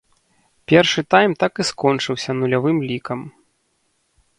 Першы 0.73 1.01
тайм 1.15 1.31
так 1.45 1.53
і 1.65 1.67
скончыўся 1.73 2.31
нулявым 2.41 2.77
лікам. 2.89 3.19